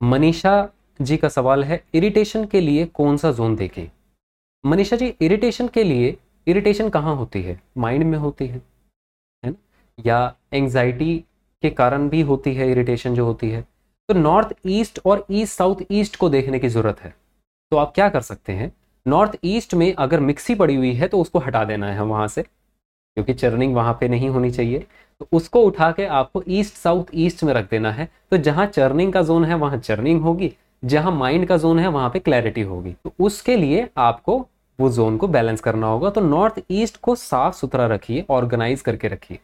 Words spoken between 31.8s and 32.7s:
वहाँ पे क्लैरिटी